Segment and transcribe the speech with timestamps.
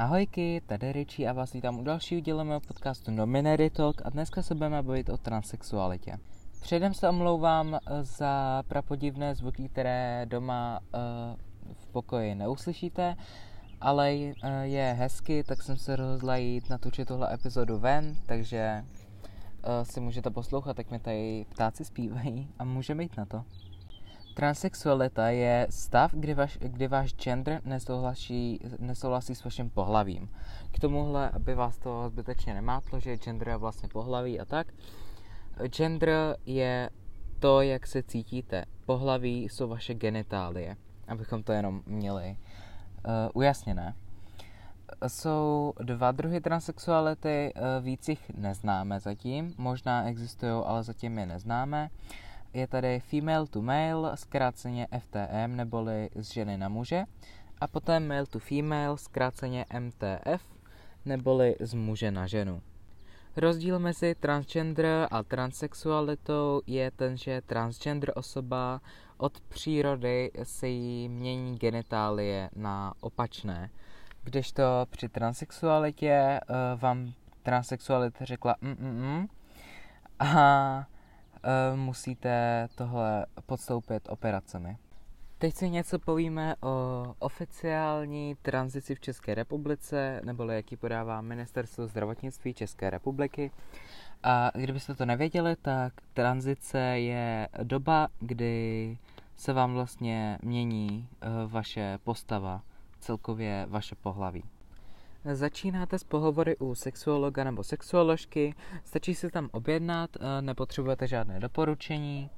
[0.00, 4.42] Ahojky, tady Richie a vás vítám u dalšího dílu mého podcastu Nominary Talk a dneska
[4.42, 6.18] se budeme bavit o transexualitě.
[6.60, 13.16] Předem se omlouvám za prapodivné zvuky, které doma uh, v pokoji neuslyšíte,
[13.80, 14.32] ale uh,
[14.62, 20.30] je hezky, tak jsem se rozhodla jít natočit tuhle epizodu ven, takže uh, si můžete
[20.30, 23.44] poslouchat, jak mi tady ptáci zpívají a můžeme jít na to.
[24.34, 30.30] Transsexualita je stav, kdy, vaš, kdy váš gender nesouhlasí, nesouhlasí s vaším pohlavím.
[30.70, 34.66] K tomuhle, aby vás to zbytečně nemátlo, že gender je vlastně pohlaví a tak.
[35.66, 36.90] Gender je
[37.38, 38.64] to, jak se cítíte.
[38.86, 40.76] Pohlaví jsou vaše genitálie,
[41.08, 43.94] abychom to jenom měli uh, ujasněné.
[45.06, 51.90] Jsou dva druhy transexuality, uh, víc jich neznáme zatím, možná existují, ale zatím je neznáme.
[51.92, 57.04] Uh, je tady female to male, zkráceně FTM, neboli z ženy na muže,
[57.60, 60.44] a poté male to female, zkráceně MTF,
[61.04, 62.62] neboli z muže na ženu.
[63.36, 68.80] Rozdíl mezi transgender a transsexualitou je ten, že transgender osoba
[69.16, 73.70] od přírody se jí mění genitálie na opačné.
[74.22, 79.26] Kdežto při transsexualitě uh, vám transsexualita řekla mm, mm, mm
[80.18, 80.86] a
[81.74, 84.76] musíte tohle podstoupit operacemi.
[85.38, 92.54] Teď si něco povíme o oficiální tranzici v České republice, neboli jaký podává Ministerstvo zdravotnictví
[92.54, 93.50] České republiky.
[94.22, 98.98] A kdybyste to nevěděli, tak tranzice je doba, kdy
[99.36, 102.62] se vám vlastně mění eh, vaše postava,
[102.98, 104.44] celkově vaše pohlaví.
[105.24, 108.54] Začínáte s pohovory u sexuologa nebo sexuoložky,
[108.84, 112.30] stačí se tam objednat, eh, nepotřebujete žádné doporučení.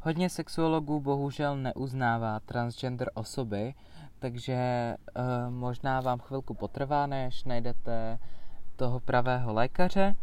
[0.00, 3.74] Hodně sexuologů bohužel neuznává transgender osoby,
[4.18, 8.18] takže uh, možná vám chvilku potrvá, než najdete
[8.76, 10.14] toho pravého lékaře,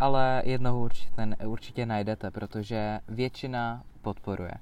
[0.00, 1.12] ale jednoho určitě,
[1.46, 4.52] určitě najdete, protože většina podporuje.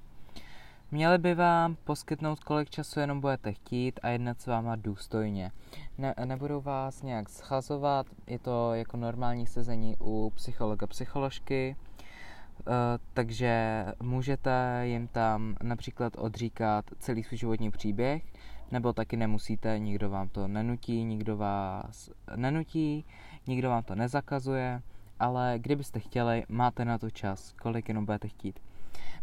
[0.95, 5.53] Měli by vám poskytnout, kolik času jenom budete chtít a jednat s váma důstojně.
[5.99, 12.75] Ne, nebudou vás nějak schazovat, je to jako normální sezení u psychologa, psycholožky, uh,
[13.15, 18.23] takže můžete jim tam například odříkat celý svůj životní příběh,
[18.71, 23.05] nebo taky nemusíte, nikdo vám to nenutí, nikdo vás nenutí,
[23.47, 24.83] nikdo vám to nezakazuje,
[25.21, 28.61] ale kdybyste chtěli, máte na to čas, kolik jenom budete chtít.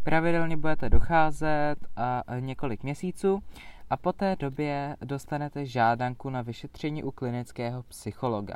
[0.03, 3.43] Pravidelně budete docházet a několik měsíců
[3.89, 8.55] a po té době dostanete žádanku na vyšetření u klinického psychologa,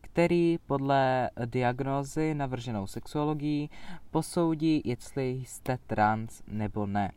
[0.00, 3.70] který podle diagnózy navrženou sexuologií
[4.10, 7.12] posoudí, jestli jste trans nebo ne.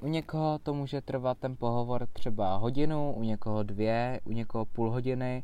[0.00, 4.90] U někoho to může trvat ten pohovor třeba hodinu, u někoho dvě, u někoho půl
[4.90, 5.42] hodiny.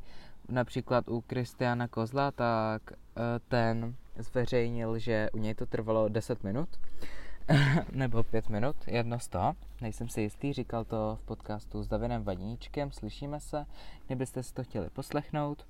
[0.48, 6.68] Například u Kristiana Kozla, tak eh, ten zveřejnil, že u něj to trvalo 10 minut.
[7.92, 12.24] nebo pět minut, jedno z toho, nejsem si jistý, říkal to v podcastu s Davinem
[12.24, 13.66] Vaníčkem, slyšíme se,
[14.06, 15.66] kdybyste si to chtěli poslechnout.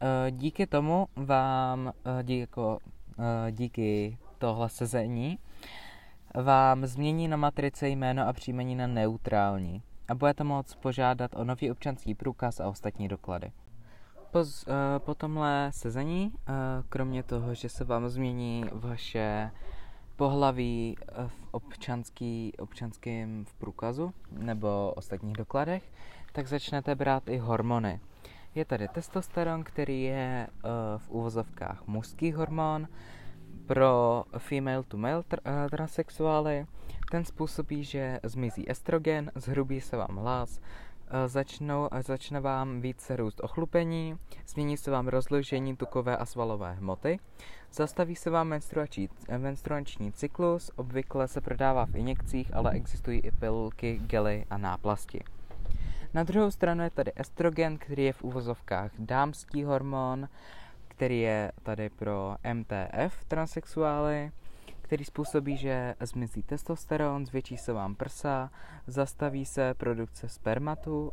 [0.00, 2.78] Eh, díky tomu vám, eh, díky, jako,
[3.18, 5.38] eh, díky tohle sezení,
[6.34, 11.70] vám změní na matrice jméno a příjmení na neutrální a budete moct požádat o nový
[11.70, 13.52] občanský průkaz a ostatní doklady.
[14.30, 14.44] Po,
[14.98, 16.32] po tomhle sezení,
[16.88, 19.50] kromě toho, že se vám změní vaše
[20.16, 25.82] pohlaví eh, v občanský, občanském v průkazu nebo ostatních dokladech,
[26.32, 28.00] tak začnete brát i hormony.
[28.54, 32.88] Je tady testosteron, který je uh, v úvozovkách mužský hormon
[33.66, 36.66] pro female to male tr- uh, transexuály.
[37.10, 40.64] Ten způsobí, že zmizí estrogen, zhrubí se vám hlas, uh,
[41.26, 47.18] začnou, začne vám více růst ochlupení, změní se vám rozložení tukové a svalové hmoty,
[47.72, 49.08] Zastaví se vám menstruační,
[49.38, 55.24] menstruační cyklus, obvykle se prodává v injekcích, ale existují i pilulky, gely a náplasti.
[56.14, 60.28] Na druhou stranu je tady estrogen, který je v úvozovkách dámský hormon,
[60.88, 64.32] který je tady pro MTF transexuály,
[64.86, 68.50] který způsobí, že zmizí testosteron, zvětší se vám prsa,
[68.86, 71.12] zastaví se produkce spermatu,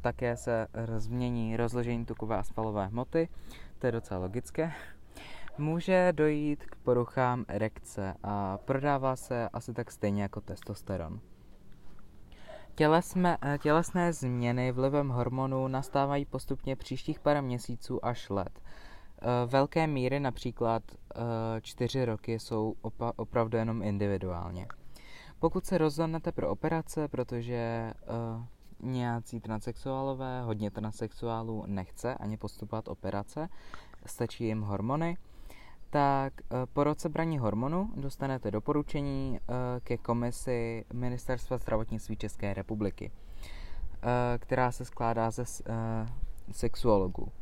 [0.00, 0.66] také se
[0.96, 3.28] změní rozložení tukové a spalové hmoty,
[3.78, 4.72] to je docela logické
[5.58, 11.20] může dojít k poruchám erekce a prodává se asi tak stejně jako testosteron.
[12.74, 18.60] Tělesme, eh, tělesné změny vlivem hormonů nastávají postupně příštích pár měsíců až let.
[19.22, 21.20] Eh, velké míry, například eh,
[21.60, 24.66] čtyři roky, jsou opa- opravdu jenom individuálně.
[25.38, 27.92] Pokud se rozhodnete pro operace, protože
[28.80, 33.48] nějací transexuálové, hodně transexuálů nechce ani postupovat operace,
[34.06, 35.16] stačí jim hormony,
[35.90, 43.10] tak eh, po roce braní hormonu dostanete doporučení eh, ke komisi Ministerstva zdravotnictví České republiky,
[43.12, 45.44] eh, která se skládá ze
[46.52, 47.32] sexuologů.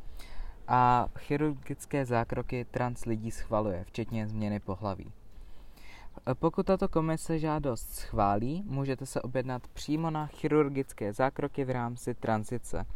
[0.69, 5.13] A chirurgické zákroky trans lidí schvaluje, včetně změny pohlaví.
[6.35, 12.87] Pokud tato komise žádost schválí, můžete se objednat přímo na chirurgické zákroky v rámci tranzice.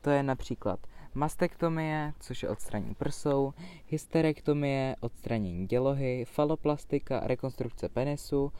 [0.00, 0.80] To je například
[1.14, 3.52] mastektomie, což je odstranění prsou,
[3.86, 8.52] hysterektomie, odstranění dělohy, faloplastika, rekonstrukce penisu,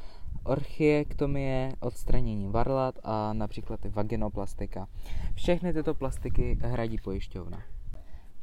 [0.44, 4.88] orchiektomie, odstranění varlat a například i vaginoplastika.
[5.34, 7.73] Všechny tyto plastiky hradí pojišťovna.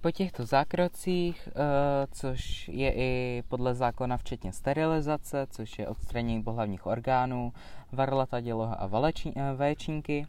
[0.02, 6.86] Po těchto zákrocích, eh, což je i podle zákona včetně sterilizace, což je odstranění pohlavních
[6.86, 7.54] orgánů,
[7.92, 8.90] varlata, děloha a
[9.36, 10.28] eh, vaječníky,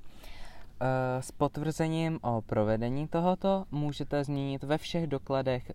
[0.80, 5.72] eh, s potvrzením o provedení tohoto můžete změnit ve všech dokladech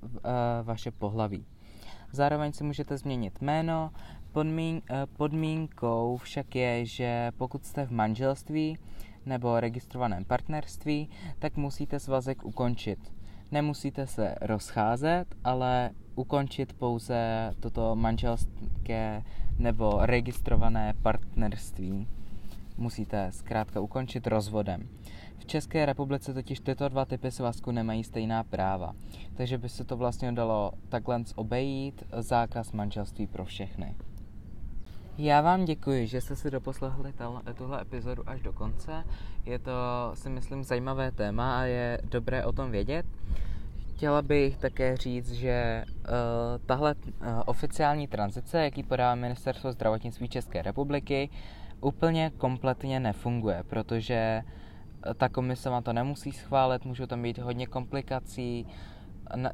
[0.63, 1.45] vaše pohlaví.
[2.11, 3.91] Zároveň si můžete změnit jméno,
[4.31, 4.81] podmín,
[5.17, 8.77] podmínkou však je, že pokud jste v manželství
[9.25, 11.09] nebo registrovaném partnerství,
[11.39, 13.16] tak musíte svazek ukončit
[13.51, 19.23] nemusíte se rozcházet, ale ukončit pouze toto manželské
[19.59, 22.07] nebo registrované partnerství.
[22.77, 24.89] Musíte zkrátka ukončit rozvodem.
[25.37, 28.93] V České republice totiž tyto dva typy svazku nemají stejná práva,
[29.35, 33.95] takže by se to vlastně dalo takhle obejít zákaz manželství pro všechny.
[35.19, 37.13] Já vám děkuji, že jste si doposlechli
[37.53, 39.03] tuhle epizodu až do konce.
[39.45, 39.71] Je to,
[40.13, 43.05] si myslím, zajímavé téma a je dobré o tom vědět.
[43.95, 46.03] Chtěla bych také říct, že uh,
[46.65, 51.29] tahle uh, oficiální tranzice, jaký podá Ministerstvo zdravotnictví České republiky,
[51.81, 54.41] úplně kompletně nefunguje, protože
[55.17, 58.67] ta komise vám to nemusí schválit, můžou tam být hodně komplikací,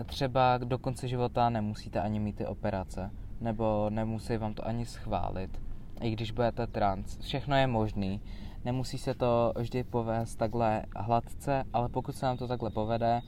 [0.06, 3.12] třeba do konce života nemusíte ani mít ty operace
[3.44, 5.62] nebo nemusí vám to ani schválit,
[6.02, 7.18] i když budete trans.
[7.18, 8.22] Všechno je možný.
[8.66, 13.22] Nemusí se to vždy povést takhle hladce, ale pokud se nám to takhle povede,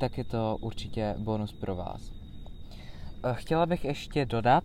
[0.00, 2.12] tak je to určitě bonus pro vás.
[3.24, 4.64] Eh, chtěla bych ještě dodat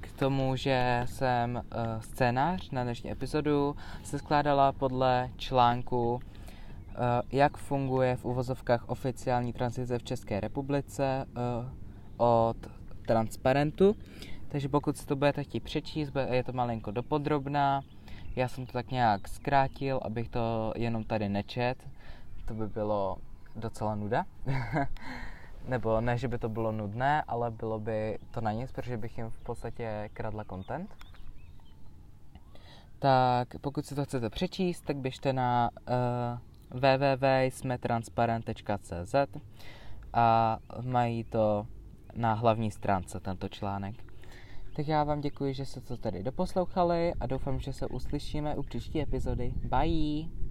[0.00, 6.96] k tomu, že jsem eh, scénář na dnešní epizodu se skládala podle článku eh,
[7.32, 11.26] jak funguje v uvozovkách oficiální transice v České republice
[12.16, 12.56] od
[13.06, 13.96] transparentu.
[14.48, 17.82] Takže pokud si to budete chtít přečíst, je to malinko dopodrobná.
[18.36, 21.88] Já jsem to tak nějak zkrátil, abych to jenom tady nečet.
[22.44, 23.16] To by bylo
[23.56, 24.24] docela nuda.
[25.68, 29.18] Nebo ne, že by to bylo nudné, ale bylo by to na nic, protože bych
[29.18, 30.94] jim v podstatě kradla content.
[32.98, 35.76] Tak pokud si to chcete přečíst, tak běžte na uh,
[36.80, 39.14] www.smetransparent.cz
[40.12, 41.66] a mají to
[42.16, 43.94] na hlavní stránce tento článek.
[44.76, 48.62] Tak já vám děkuji, že jste to tady doposlouchali a doufám, že se uslyšíme u
[48.62, 49.52] příští epizody.
[49.56, 50.45] Bye!